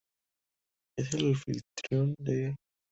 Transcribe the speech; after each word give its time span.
Es 0.97 1.13
el 1.13 1.27
anfitrión 1.27 2.15
de 2.17 2.23
"Bollywood 2.23 2.25
Ka 2.25 2.49
Boss". 2.53 2.55